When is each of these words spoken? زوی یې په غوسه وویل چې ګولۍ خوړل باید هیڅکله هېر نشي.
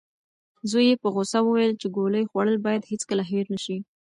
زوی 0.69 0.85
یې 0.89 0.95
په 1.01 1.07
غوسه 1.13 1.39
وویل 1.43 1.73
چې 1.81 1.87
ګولۍ 1.95 2.23
خوړل 2.29 2.57
باید 2.65 2.89
هیڅکله 2.91 3.23
هېر 3.31 3.45
نشي. 3.55 3.77